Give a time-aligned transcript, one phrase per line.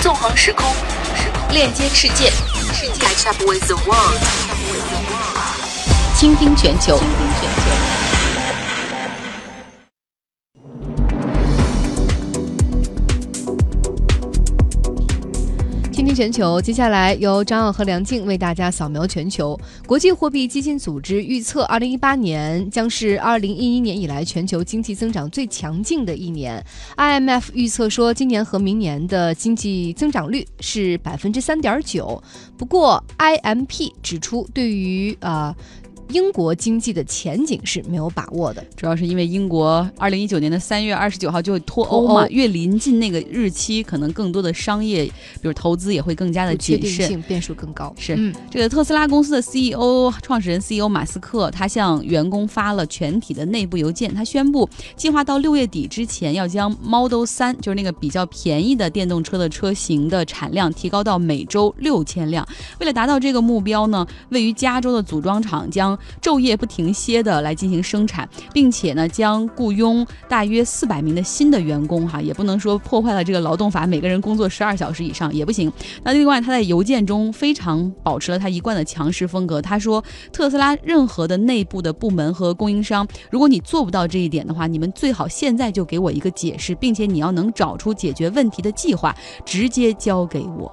[0.00, 0.64] 纵横时空，
[1.50, 2.32] 链接世界
[2.98, 4.18] ，catch up with the world，
[6.16, 6.98] 倾听全球。
[16.20, 19.58] 全球，接下来由张奥和梁静为大家扫描全球。
[19.86, 26.62] 国际货币基金组织预测，二零一八年将是二零一一年以来全球经济增长最强劲的一年。
[26.98, 32.22] IMF 预测说，今年和明年的经济增长率是百分之三点九。
[32.58, 35.56] 不过，IMP 指出，对于啊。
[36.12, 47.94] 英国经济的前景是没有把握的，主要是因为英国二零一九年的三月二十九号就会脱欧嘛，越临近那个日期，可能更多的商业，比如投资也会更加的谨慎，变数更高。
[47.98, 48.32] 是。
[48.50, 62.46] 这个特斯拉公司的 CEO 创始人 CEO 马斯克，他向员工发了全体的内部邮件，他宣布计划到六月底之前要将 Model 三，就是那个比较便宜的电动车的车型的产量提高到每周六千辆。
[62.78, 75.72] 为了达到这个目标呢，位于加州的组装厂将昼夜不停歇的来进行生产，并且呢，将雇佣大约四百名的新的员工，哈，也不能说破坏了这个劳动法，每个人工作十二小时以上也不行。
[76.02, 79.60] 那另外，他在邮件中非常保持了他一贯的强势风格。
[79.60, 89.14] 他说，特斯拉任何的内部的部门和供应商，如果你做不到这一点的话，你们最好现在就给我一个解释，并且你要能找出解决问题的计划，
[89.44, 90.70] 直接交给我。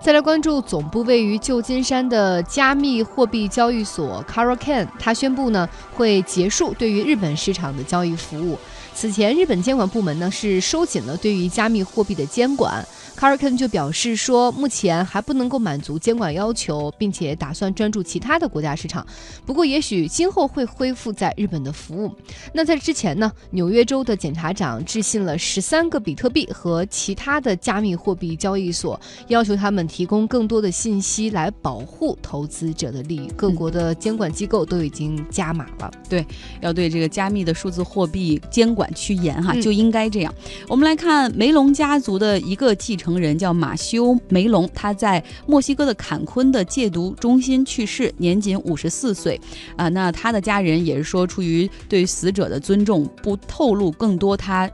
[0.00, 8.58] 再来关注总部位于旧金山的加密货币交易所 CaroCan，它宣布呢会结束对于日本市场的交易服务。
[8.94, 12.84] 此前，日本监管部门呢是收紧了对于加密货币的监管。
[13.20, 19.06] C a r c a n 就表示说，目前还不能够满足监管要求，并且打算专注其他的国家市场。
[19.44, 22.10] 不过，也许今后会恢复在日本的服务。
[22.54, 33.30] 那在之前呢，纽约州的检察长致信了十三个比特币和其他的加密货币交易所，要求他们提供更多的信息来保护投资者的利益。
[33.36, 36.24] 各国的监管机构都已经加码了，对，
[36.62, 40.34] 要对这个加密的数字货币监管趋严哈，就应该这样。
[40.68, 43.09] 我们来看梅隆家族的一个继承。
[43.18, 49.40] 人叫马修梅隆，他在墨西哥的坎昆的戒毒中心去世，年仅五十四岁。
[49.76, 54.70] 啊，那他的家人也是说，出于对死者的尊重，不透露更多他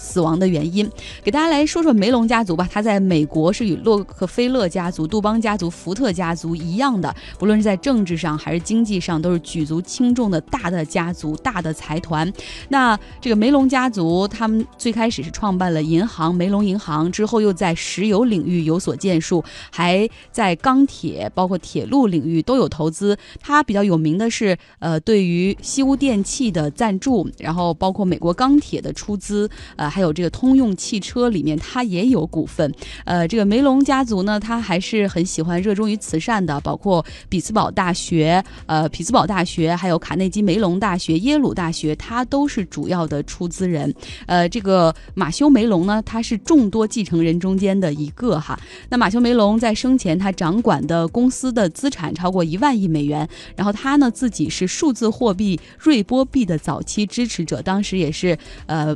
[0.00, 0.90] 死亡的原因。
[1.22, 2.66] 给大家来说说梅隆家族吧。
[2.72, 12.32] 他在美国是与洛克菲勒家族、杜邦家族、福特家族一样的，不论是在政治上还是经济上，都是举足轻重的大的家族、大的财团。
[12.68, 23.18] 那这个梅隆家族，他们最开始是创办了银行梅隆银行，之后又在石油领域有所建树，还在钢铁、包括铁路领域都有投资。
[23.40, 32.72] 他比较有名的是，呃，对于西屋电器的赞助，然后包括美国钢铁的出资，呃，还有这个通用汽车里面他也有股份。
[33.04, 43.92] 呃，这个梅隆家族呢，他还是很喜欢热衷于慈善的，包括比兹堡大学、呃，匹兹堡大学，还有卡内基梅隆大学、耶鲁大学，他都是主要的出资人。
[44.26, 47.70] 呃，这个马修梅隆呢，他是众多继承人中间。
[47.80, 48.58] 的一个哈，
[48.90, 53.26] 那马修梅隆在生前他掌管的公司的资产超过一万亿美元，
[53.56, 58.36] 然后他呢自己是数字货币瑞波币的早期支持者，当时也是
[58.66, 58.94] 呃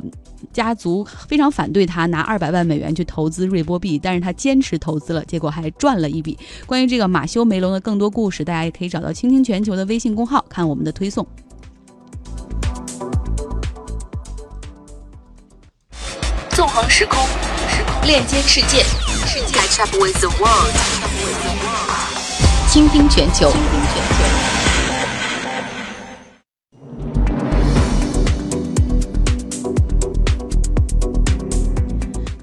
[0.53, 6.37] 家族非常反对他拿二百万美元去投资瑞波币，但是他坚持投资了，结果还赚了一笔。
[6.65, 11.25] 关于这个马修梅隆的更多故事，大家也可以找到倾听全球的微信公号看我们的推送。
[16.49, 17.19] 纵横时空。
[18.05, 18.83] 链接世界，
[19.25, 20.71] 世界 catch up with the world，
[22.69, 23.49] 倾听全球。
[23.49, 24.54] 全球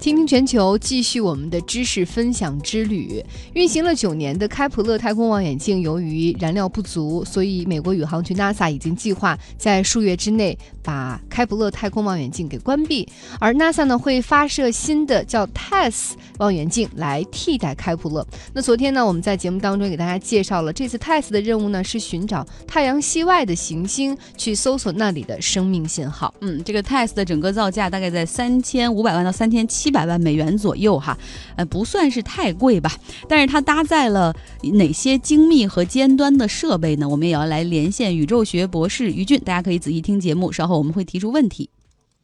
[0.03, 3.23] 倾听全球继续我们的知识分享之旅。
[3.53, 13.07] 运行了九年的开普勒太空望远镜，由于燃料不足，所以美国宇航局 NASA 已经计划在数月之内把开普勒太空望远镜给关闭。
[13.39, 18.27] 而 NASA 呢，会发射新的叫 TESS 望远镜来替代开普勒。
[18.51, 26.35] 那昨天呢，我们在节目当中给大家介绍了这次 TESS 的任务呢，是寻找太阳系外的行星，去搜索那里的生命信号。
[26.41, 30.23] 嗯，这个 TESS 的整个造价大概在三千五百万到三千七百万。
[30.23, 31.17] 美元左右哈，
[31.57, 32.91] 呃，不算是太贵吧。
[33.27, 34.33] 但是它搭载了
[34.75, 37.09] 哪些精密和尖端的设备呢？
[37.09, 41.69] 我们也要来连线宇宙学博士于俊，大家可以仔细听节目，稍后我们会提出问题。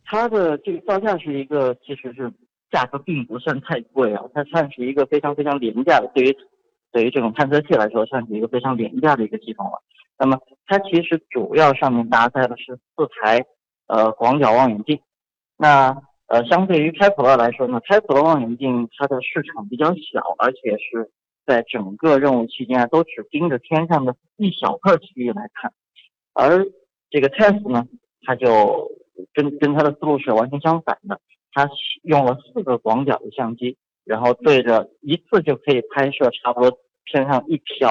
[0.06, 2.31] 它的这个造价是一个，其实是
[2.71, 6.38] 价格并不算太贵啊，它算是一个非常非常廉价的，对于
[6.94, 9.83] 对于这种探测器来说，算是一个非常廉价的一个系统了。
[10.18, 13.44] 那么它其实主要上面搭载的是四台
[13.88, 15.00] 呃广角望远镜，
[15.57, 15.98] 那。
[16.29, 21.09] 呃，相对于开普勒来说呢，开普勒望远镜它的市场比较小，而且是
[21.43, 25.73] 在整个任务期间，都只盯着天上的一小块区域来看。
[26.33, 26.67] 而
[27.09, 27.87] 这个 TESS 呢，
[28.21, 28.91] 它就
[29.33, 31.19] 跟跟它的思路是完全相反的，
[31.51, 31.67] 它
[32.03, 33.75] 用了四个广角的相机，
[34.05, 37.89] 然后对着一次就可以拍摄差不多天上一条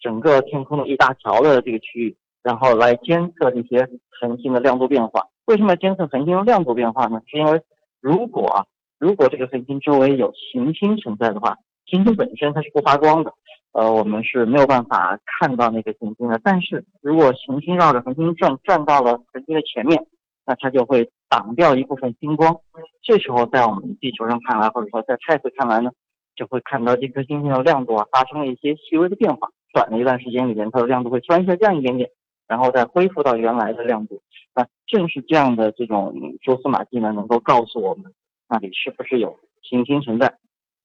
[0.00, 3.88] 整个天空的一大条的这个区域，然后来监测这些
[4.20, 5.28] 恒星的亮度变化。
[5.50, 7.20] 为什么监测恒星的亮度变化呢？
[7.26, 7.60] 是因为
[8.00, 8.68] 如果，
[9.00, 11.56] 如果这个恒星周围有行星存在的话，
[11.86, 13.34] 行星本身它是不发光的，
[13.72, 16.40] 呃，我们是没有办法看到那个行星的。
[16.44, 20.06] 但是如果行星绕着恒星转，转到了恒星的前面，
[20.46, 22.56] 那它就会挡掉一部分星光。
[23.02, 25.90] 这时候在我们地球上看来，或者说在太阳看来呢，
[26.36, 29.48] 就会看到这颗星星的亮度啊发生了一些细微的变化。
[29.72, 32.08] 短的一段时间里边，它的亮度会突然下降一点点。
[32.50, 34.20] 然后再恢复到原来的亮度，
[34.56, 36.12] 那正是这样的这种
[36.42, 38.12] 蛛丝马迹呢，能够告诉我们
[38.48, 40.34] 那里是不是有行星存在。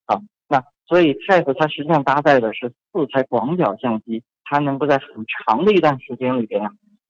[0.06, 6.69] 好，那所以 TESS 它实际上搭载的是四台广角相机，它能够在很长的一段时间里边啊，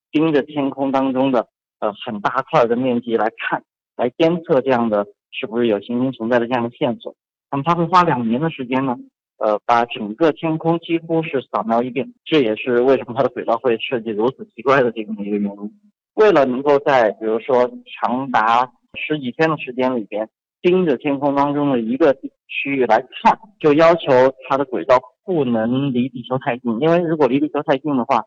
[0.09, 1.49] 盯着天空当中的
[1.79, 3.61] 呃很大块的面积来看，
[3.97, 7.13] 来监测这样的是不是有行星存在的这样的线索。
[7.51, 8.95] 那么它会花两年的时间呢。
[9.37, 15.71] 呃，把整个天空几乎是扫描一遍，这也是为什么它的轨道会设计如此奇怪的这么一个原因。
[16.13, 20.29] 为了能够在比如说长达十几天的时间里边
[20.61, 22.13] 盯着天空当中的一个
[22.47, 24.09] 区域来看，就要求
[24.47, 28.23] 它的轨道不能离地球太近，因为如果离地球太近的话，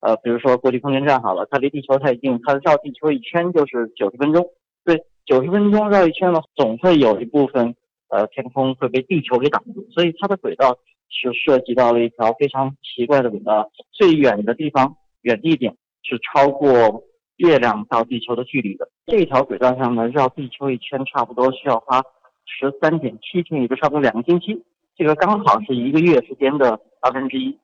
[0.00, 4.44] 呃，比如说国际空间站好了，它离地球太近，它绕地球一圈就是九十分钟，
[4.84, 7.74] 对，九十分钟绕一圈呢，总会有一部分。
[8.10, 10.76] 呃，天空会被地球给挡住，所以它的轨道
[11.08, 13.70] 是涉及到了一条非常奇怪的轨道。
[13.92, 17.04] 最远的地方，远地点是超过
[17.36, 18.88] 月亮到地球的距离的。
[19.06, 22.02] 这条轨道上呢，绕地球一圈差不多需要花
[22.44, 24.64] 十三点七天，也就差不多两个星期。
[24.96, 27.56] 这个刚好是一个月时间的二分之一。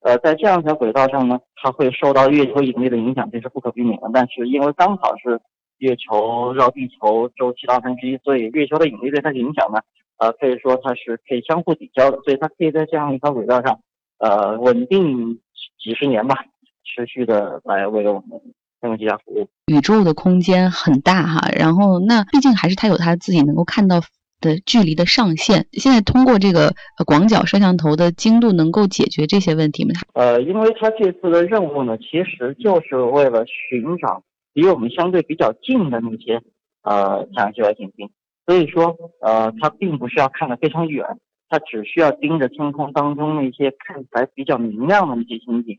[0.00, 4.10] 呃，在这样一条轨道上呢，它会受到月球引力的影响，这是不可避免的。
[4.12, 5.40] 但是因为刚好是。
[5.82, 9.80] 月球绕地球周期的二分之一，所以月球的引力对它的影响呢，
[10.18, 13.80] 呃，可以说它是可以相互抵消的，所以它可以在这样一条轨道上，
[14.18, 15.40] 呃，稳定
[15.82, 16.36] 几十年吧，
[16.84, 18.40] 持续的来为我们
[18.80, 19.48] 天文学家服务。
[19.66, 24.00] 宇宙的空间很大哈，然后那毕竟还是它有它自己能够看到
[24.40, 25.66] 的距离的上限。
[25.72, 26.72] 现在通过这个
[27.04, 29.90] 广角摄像头的精度，能够解决这些问题吗？
[30.14, 34.22] 呃，因为它这次的任务呢，其实就是为了寻找。
[34.54, 36.42] 离我们相对比较近的那些
[36.82, 38.10] 呃太阳系外行星，
[38.46, 41.06] 所以说呃它并不需要看得非常远，
[41.48, 45.78] 它只需要盯着天空当中那些看起来比较明亮的那些星星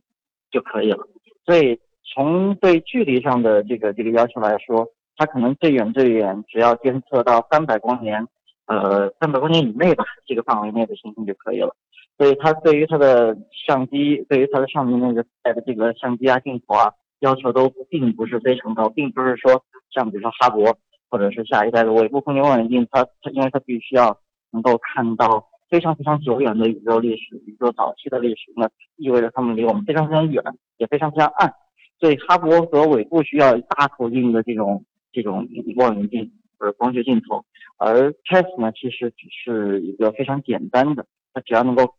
[0.52, 1.08] 就可以了。
[1.46, 1.80] 所以
[2.14, 8.28] 从对距离上的这个这个要求来说，它可能最远最远只要监测到三百光年，
[8.66, 11.76] 呃三百光年以内吧，这个范围内的星星就可以了。
[12.18, 13.38] 所以它对于它的
[13.68, 16.92] 相机，对于它的上面那个带的这个相机啊镜头啊。
[17.24, 20.76] 要求都并不是非常高，并不是说像比如说哈勃
[21.10, 24.20] 或者是下一代的尾部空间望远镜，它它因为它必须要
[24.52, 30.44] 能够看到非常非常久远的宇宙历史、宇宙早期的历史，那意味着它们离我们非常非常远，
[30.78, 31.54] 也非常非常暗。
[31.98, 34.84] 所以哈勃和尾部需要大口径的这种
[35.14, 35.48] 这种
[35.78, 36.30] 望远镜
[36.60, 37.46] 或者光学镜头，
[37.78, 41.96] 而 TESS 呢其实只是一个非常简单的，它只要能够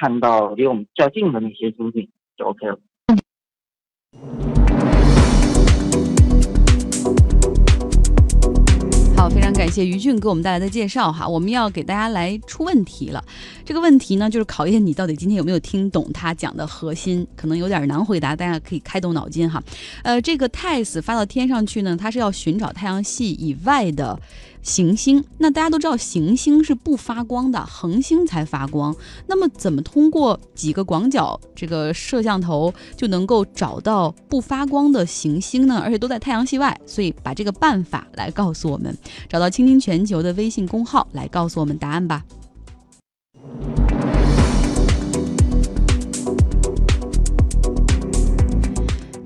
[0.00, 2.08] 看到离我们较近的那些星星
[2.38, 2.78] 就 OK 了。
[9.72, 13.24] 谢于俊给我们带来的介绍哈，我们要给大家来出问题了。
[13.64, 19.62] 这个问题呢，就是考验你到底今天有没有听懂他讲的核心，可能有点难回答，大家可以开动脑筋哈。
[20.02, 24.20] 呃，这个 TESS 发到天上去呢，它是要寻找太阳系以外的。
[24.62, 28.94] 行星，那大家都知道，行星是不发光的，恒星才发光。
[29.26, 35.80] 那么，怎么通过几个广角这个摄像头就能够找到不发光的行星呢？
[35.84, 38.96] 而且都在太阳系外，所以把这个办法来告诉我们，
[39.28, 42.24] 找到倾听全球的微信公号来告诉我们答案吧。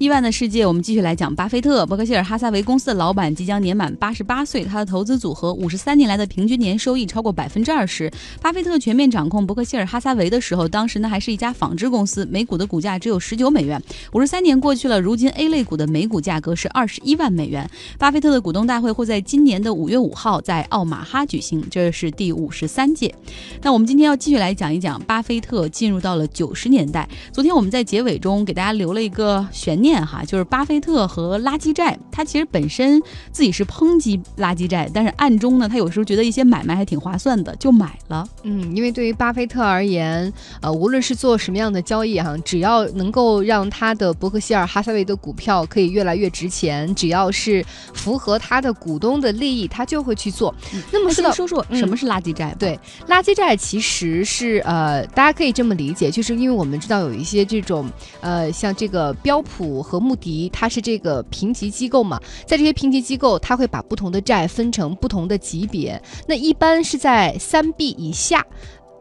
[0.07, 1.85] 亿万的世界，我们继续来讲巴菲特。
[1.85, 8.09] 伯克希尔哈撒韦公司的老板即将年满八十八岁，他的投资组合五十三年来的平均年收益超过百分之二十。
[8.41, 13.83] 巴菲特全面掌控伯克希尔哈撒韦的时候，当时呢还是一家纺织公司，每股的股价只有十九美元。
[14.13, 17.69] 五十三年过去了，如今 A 类股的每股价格是二十一万美元。
[17.99, 23.13] 巴菲特的股东大会会在今年的五月五号在奥马哈举行，这是第五十三届。
[23.61, 27.09] 那我们今天要继续来讲一讲巴菲特进入到了九十年代。
[27.33, 29.96] 昨天我们在结尾中给大家留了一个悬念。
[29.97, 33.01] 面哈，就是巴菲特和垃圾债，他其实本身
[33.33, 38.29] 自己是抨击垃圾债，但是暗中呢，他有时候觉得一些买卖还挺划算的，就买了。
[38.43, 50.55] 嗯，因为对于巴菲特而言，呃，无论是做什么样的交易哈，只要能够让他的伯克希尔哈撒韦的股票可以越来越值钱，只要是符合他的股东的利益，他就会去做。
[50.93, 52.55] 那么先说说什么是垃圾债？
[52.59, 57.89] 对，垃圾债其实是呃，大家可以这么理解，就是因为我们知道有一些这种
[58.21, 68.45] 呃，像这个标普和穆迪，它是这个评级机构嘛，在这些评级机构，它会把不同的债分成不同的级别，那一般是在三 B 以下。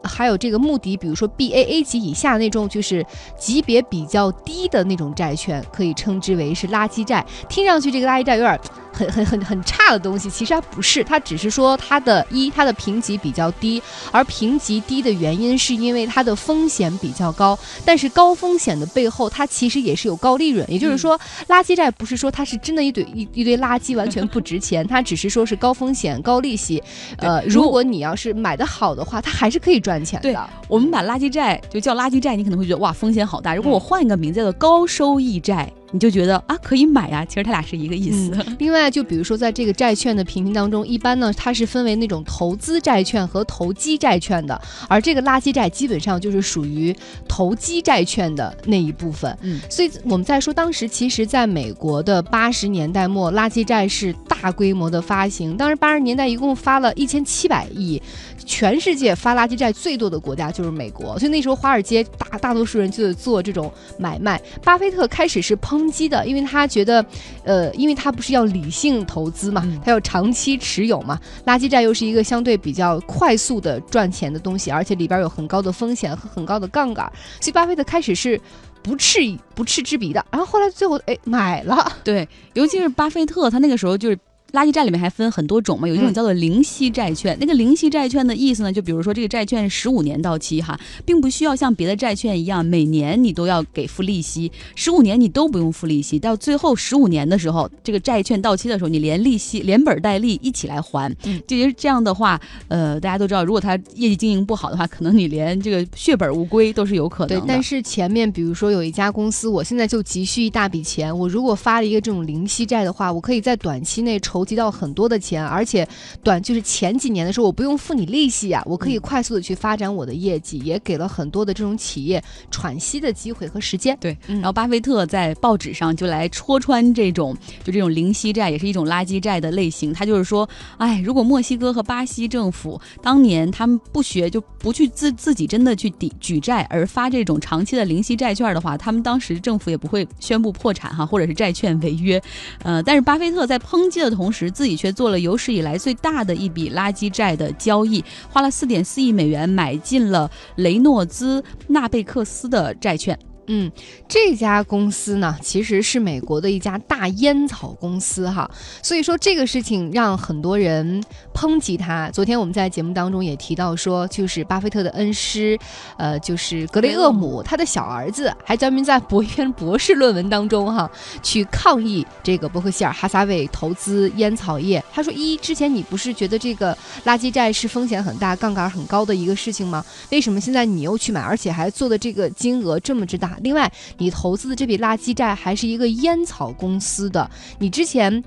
[0.04, 3.04] 还有这个穆迪，比如说 Baa 级以下那种，就是
[3.36, 7.26] 级别比较低的那种债券，可以称之为是垃圾债。
[7.48, 8.60] 听上去这个垃圾债有点
[8.96, 17.58] 很很很很差的东西，其实它不是，它只是说它的一它的评级比较低，而评级低的原因是因为它的风险比较高。
[17.84, 20.64] 但是高风险的背后，它其实也是有高利润。
[20.70, 26.82] 也就是说，垃圾债不是说它是真的一堆一一堆垃圾，完全不值钱，它只是说是高风险高利息。
[27.18, 29.96] 呃，如果你要是买的好的话，它还是可以赚。
[29.96, 33.54] 赚钱的，我们把垃圾债就叫垃圾债，你可能会觉得哇风险好大。
[33.54, 35.72] 如果我换一个名字叫做高收益债。
[35.96, 38.30] 你就觉得啊可以买呀，其实它俩是一个意思。
[38.58, 44.60] 另外，就比如说在这个债券的评级当中，一般呢它是分为那种投资债券和投机债券的，
[44.90, 46.94] 而这个垃圾债基本上就是属于
[47.26, 49.34] 投机债券的那一部分。
[49.40, 55.56] 嗯，所以我们在说当时其实在美国的八十年代末，垃圾债是大规模的发行。
[55.56, 58.02] 当时八十年代一共发了一千七百亿，
[58.44, 64.38] 全世界发垃圾债最多的国家就是美国，所以那时候华尔街大大多数人就得做这种买卖。
[64.62, 65.85] 巴菲特开始是抨。
[65.86, 67.04] 抨击的，因为他觉得，
[67.44, 71.18] 呃，因为他不是要理性投资嘛，他要长期持有嘛。
[71.46, 78.40] 垃圾债又是一个相对比较快速的赚钱的东西，而且里边有很高的风险和很高的杠杆，所以巴菲特开始是
[78.82, 79.20] 不嗤
[79.54, 81.92] 不嗤之鼻的，然后后来最后哎买了。
[82.02, 84.18] 对，尤其是巴菲特，他那个时候就是。
[84.56, 87.36] 垃圾债里面还分很多种嘛，有一种叫做零息债券。
[87.38, 101.14] 那个零息债券的意思呢，就比如说这个债券十五年到期哈，并不需要像别的债券一样每年你都要给付利息，十五年你都不用付利息，到最后十五年的时候，这个债券到期的时候，你连利息连本带利一起来还。
[101.24, 107.40] 嗯，就是这样的话，呃，大家都知道，如果它业绩经营不好的话，可能你连这个血本无归都是有可能的。
[107.40, 114.45] 对，但是前面比如说有一家公司，我现在就急需一大笔钱，我如果发了一个这种零息债的话，我可以在短期内筹。
[114.46, 115.86] 筹集到很多的钱，而且
[116.22, 123.98] 短就是前几年的时候，我不用付你利息啊，我可以快速的去发展我的业绩，也给了很多的这种企业喘息的机会和时间。
[124.00, 129.92] 对，然后巴菲特在报纸上就来戳穿这种就这种零息债也是一种垃圾债的类型。
[129.92, 130.48] 他就是说，
[130.78, 142.22] 哎，如果墨西哥和巴西政府当年他们不学，就不去自自己真的去抵举债，而发这种长期的零息债券的话，他们当时政府也不会宣布破产哈，或者是债券违约。
[142.62, 144.26] 呃，但是巴菲特在抨击的同。
[144.26, 153.18] 同时，自己却做了有史以来最大的一笔垃圾债的交易，花了四点四亿美元买进了雷诺兹纳贝克斯的债券。
[153.48, 153.70] 嗯，
[154.08, 158.50] 这家公司呢，其实是美国的一家大烟草公司哈，
[158.82, 161.00] 所以说这个事情让很多人
[161.36, 162.10] 抨击他。
[162.10, 165.58] 昨天我们在节目当中也提到说，就是巴菲特的恩师，
[165.98, 170.90] 呃，就是格雷厄姆，他的小儿子还专门在博篇博士论文当中哈，
[171.22, 174.82] 去抗议这个伯克希尔哈撒韦投资烟草业。
[174.90, 179.84] 他说：一之前你不是觉得这个垃圾债是风险很大、杠杆很高的一个事情吗？
[180.10, 183.36] 为什么现在你又去买，而且还做的这个金额这么之大？
[183.42, 188.24] 另外，你投资的这笔垃圾债还是一个烟草公司的，你之前。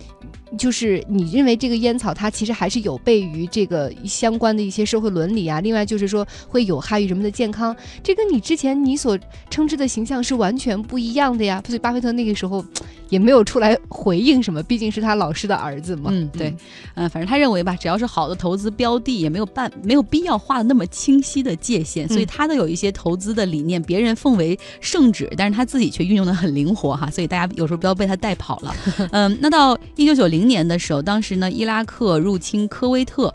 [0.57, 9.17] 就是你认为这个烟草它其实还是有悖于这个相关的一些社会伦理啊，另外就是说会有害于人们的健康，这跟你之前你所
[9.49, 11.61] 称之的形象是完全不一样的呀。
[11.65, 12.63] 所以巴菲特那个时候
[13.09, 16.09] 也没有出来回应什么，毕竟是他老师的儿子嘛。
[16.11, 16.51] 嗯，对，
[16.95, 28.75] 嗯，反正他认为吧，只要是好的投资标的，也没有办没有必要画的那么清晰的界限，所以他的有一些投资的理念，别人奉为圣旨，但是他自己却运用的很灵活哈，所以大家有时候不要被他带跑了。
[29.13, 30.39] 嗯，那到一九九零。
[30.39, 33.29] 零年的时候，当时呢，伊拉克入侵科威特，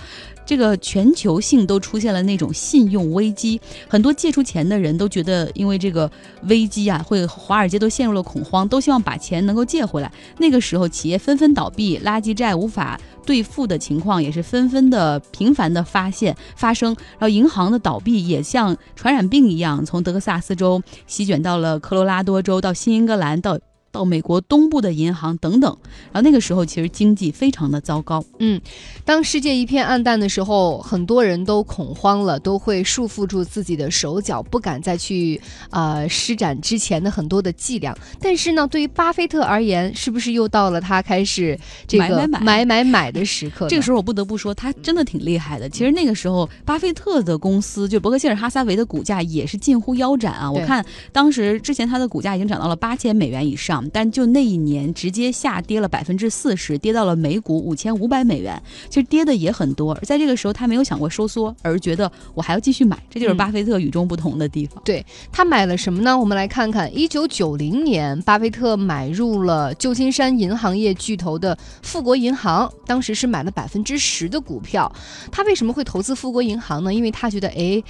[0.46, 6.10] 这个全球性都出现了那种信用危机，很多借出钱的人都觉得，因为这个
[6.48, 10.12] 危机啊，会华尔街都陷入了恐慌，都希望把钱能够借回来。
[10.38, 23.58] 那个时候，企业纷纷倒闭，垃圾债无法兑付的情况也是纷纷的频繁的发现发生，然后银行的倒闭也像传染病一样，从德克萨斯州席卷到了科罗拉多州，到新英格兰，到。
[23.94, 25.74] 到美国东部的银行等等。
[26.12, 28.22] 然后那个时候其实经济非常的糟糕。
[28.40, 28.60] 嗯，
[29.04, 37.96] 当世界一片暗淡的时候，很多人都恐慌了，都会束缚住自己的手脚，不敢再去呃施展之前的很多的伎俩。
[38.20, 43.68] 但是呢，对于巴菲特而言，是不是又到了他开始这个买买买的时刻？
[43.68, 45.68] 这个时候我不得不说，他真的挺厉害的。
[45.68, 50.50] 其实那个时候，巴菲特的公司就伯克希尔哈撒韦的股价也是近乎腰斩啊。
[50.50, 58.60] 我看当时之前他的股价已经涨到了八千美元以上，但就那一年直接下跌了百分之四十，跌到了每股五千五百美元。
[58.88, 59.94] 其实跌的也很多。
[60.02, 63.02] 在这个时候，他没有想过收缩，而觉得我还要继续买。
[63.10, 64.82] 这就是巴菲特与众不同的地方。
[64.84, 66.16] 对他买了什么呢？
[66.16, 74.90] 我们来看看，一九九零年，巴菲特买入了旧金山银行业巨头的富国银行，当时是买了百分之十的股票。
[75.32, 76.92] 他为什么会投资富国银行呢？
[76.92, 77.82] 因为他觉得，哎。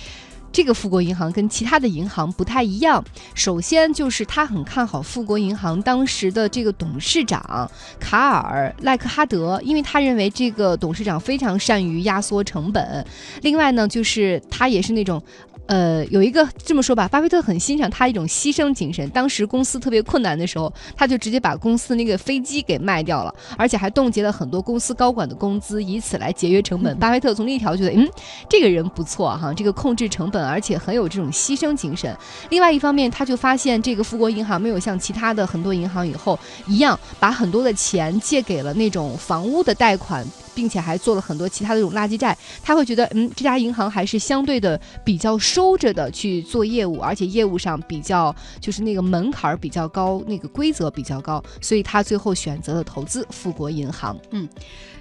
[0.55, 7.69] 这个富国银行跟其他的银行不太一样，首先就是他很看好富国银行当时的这个董事长
[7.99, 13.05] 卡尔赖克哈德，因为他认为这个董事长非常善于压缩成本。
[13.43, 15.21] 另外呢，就是他也是那种。
[15.67, 19.09] 呃，有一个这么说吧，巴菲特很欣赏他一种牺牲精神。
[19.11, 26.95] 当时公司特别困难的时候，他就直接把公司那个飞机给卖掉了，而且还冻结了很多公司高管的工资，以此来节约成本。
[26.99, 28.07] 巴菲特从那条觉得，嗯，
[28.49, 32.15] 这个人不错哈，这个控制成本，而且很有这种牺牲精神。
[32.51, 40.27] 另外一方面，他就发现这个富国银行没有像其他的很多银行以后一样，把很多的钱借给了那种房屋的贷款。
[40.55, 54.17] 并且还做了很多其他的这种垃圾债，他会觉得，嗯，这家银行还是相对的比较收着的去做业务，而且业务上比较就是那个门槛儿比较高，那个规则比较高，所以他最后选择了投资富国银行。
[54.31, 54.49] 嗯，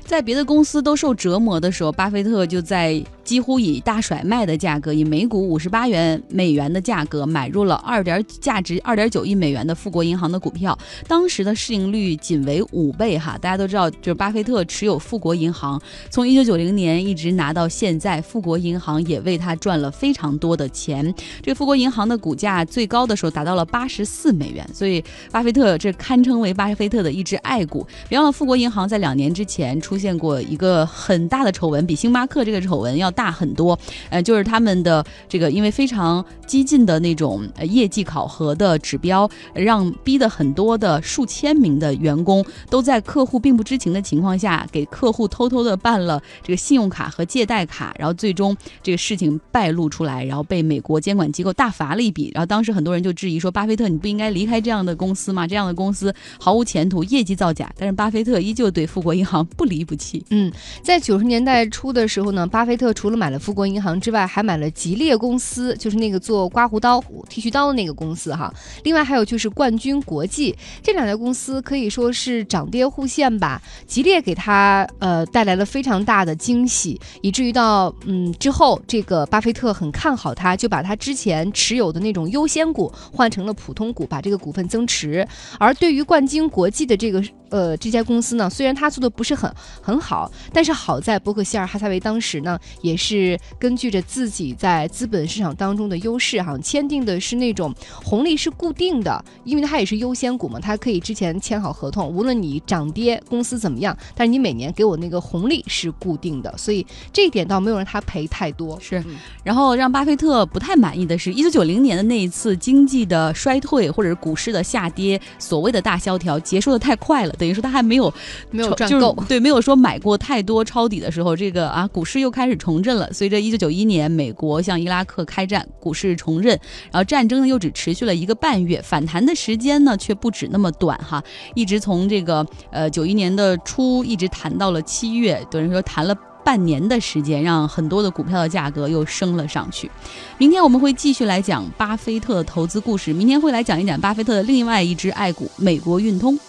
[0.05, 3.03] 在别的公司都受折磨的时候，巴菲特就在。
[3.23, 10.77] 几乎以大甩卖的价格，以每股五十八元美元的价格买入了二点价值二点九亿美元的富国银行的股票。
[11.07, 21.15] 当时的市盈率仅为五倍哈，大家都知道，就是巴菲特持有富国银行，从一九九零年一直拿到现在，富国银行也为他赚了非常多的钱。
[21.41, 27.87] 这富国银行的股价最高的时候达到了八十四美元，所以巴菲特这堪称为巴菲特的一只爱股。
[28.09, 33.13] 别忘了，富国银行在两年之前出出现过一个很大的丑闻，比星巴克这个丑闻要。
[33.13, 33.77] 大很多，
[34.09, 52.31] 呃，就是他们的这个，因为非常激进的那种业绩考核的指标，让逼的很多的数千名的员工都在客户并不知情的情况下，给客户偷偷的办了这个信用卡和借贷卡，然后最终这个事情败露出来，然后被美国监管机构大罚了一笔。
[52.33, 55.45] 然后当时很多人就质疑说，巴菲特你不应该离开这样的公司吗？
[55.45, 57.71] 这样的公司毫无前途，业绩造假。
[57.77, 60.23] 但是巴菲特依旧对富国银行不离不弃。
[60.29, 62.93] 嗯，在九十年代初的时候呢，巴菲特。
[62.93, 68.53] 除了买了富国银行之外，还买了吉列公司，就是那个做刮胡刀、剃须刀的那个公司哈。
[68.83, 73.61] 另外还有就是冠军国际，这两家公司可以说是涨跌互现吧。
[73.87, 85.27] 吉列给他呃带来了非常大的惊喜，以至于到嗯之后，这个巴菲特很看好他，就把他之前持有的那种优先股换成了普通股，把这个股份增持。
[85.57, 87.23] 而对于冠军国际的这个。
[87.53, 97.71] 呃，这家公司呢，虽然它做的不是很很好，但是好在伯克希尔哈撒韦当时呢，也是根据着自己在资本市场当中的优势，哈，签订的是那种
[98.03, 108.79] 红利是固定的，因为它也是优先股嘛，它可以之前签好合同，无论你涨跌，公司怎么样，但是你每年给我那个红利是固定的，所以这一点倒没有让他赔太多。
[108.79, 109.03] 是，
[109.43, 117.35] 然后让巴菲特不太满意的是，一九九零年的那一次经济的衰退或者是股市的下跌，所谓的大萧条结束的太快了。
[117.43, 118.11] 等于说他还没有
[118.51, 123.11] 没有赚够，对，没有说买过太多抄底的时候，这个啊股市又开始重振了。
[123.11, 126.57] 随着一九九一年美国向伊拉克开战，股市重振，
[126.89, 131.21] 然后战争呢又只持续了一个半月，反弹的时间呢却不止那么短哈，
[131.53, 139.91] 一直从这个呃九一年的初一直谈到了七月，等于说谈了半年的时间，让很多的股票的价格又升了上去。
[140.37, 146.39] 明天我们会继续来讲巴菲特的投资故事，明天会来讲一讲巴菲特的另外一只爱股美国运通。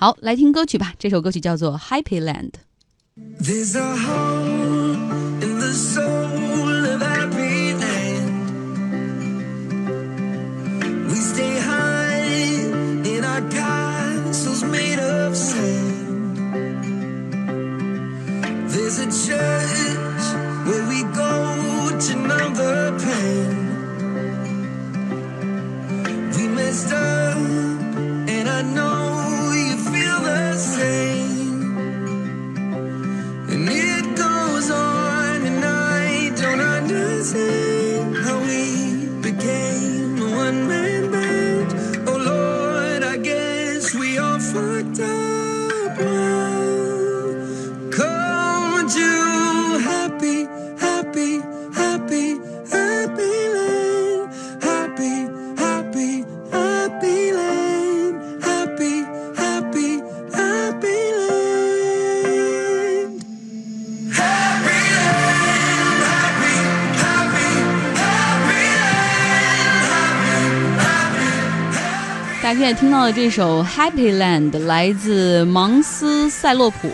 [0.00, 0.94] 好，来听歌曲吧。
[0.96, 2.52] 这首歌曲叫做《Happy Land》。
[72.58, 76.90] 现在听到的这首《Happy Land》来自芒斯塞洛普，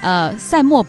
[0.00, 0.86] 呃，塞莫。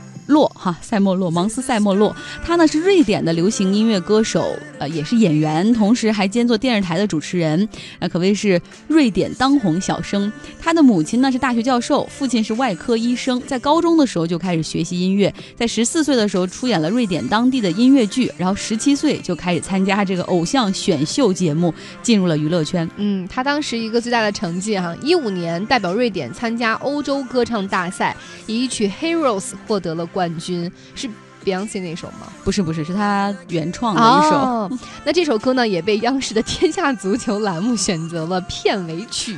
[0.62, 7.70] 哈塞莫洛芒斯塞莫洛，他呢是瑞典的流行音乐歌手，呃也是演员，同时还兼做电视台的主持人，
[8.02, 10.30] 那可谓是瑞典当红小生。
[10.60, 22.90] 他的母亲呢是大学教授，父亲是外科医生，在高中的时候就开始学习音乐，在十四岁的时候出演了瑞典当地的音乐剧，然后十七岁就开始参加这个偶像选秀节目，进入了娱乐圈。
[22.98, 28.14] 嗯，他当时一个最大的成绩哈，一五年代表瑞典参加欧洲歌唱大赛，
[28.46, 30.30] 以一曲《Heroes》获得了冠。
[30.49, 31.08] 军军是
[31.46, 32.28] Beyonce 那首吗？
[32.44, 34.36] 不是，不是，是他原创的一首。
[34.36, 34.72] 哦、
[35.06, 39.38] 那这首歌呢，也被央视的《天下足球》栏目选择了片尾曲。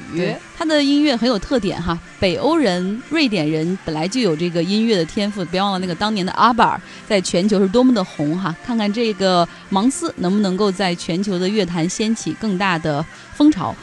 [0.58, 8.56] 他的音乐很有特点哈，北欧人、瑞典人本来就有这个音乐的天赋，别忘了那个当年的阿巴尔在全球是多么的红哈。
[8.65, 13.76] 看看这个芒斯能不能够在全球的乐坛掀起更大的风潮。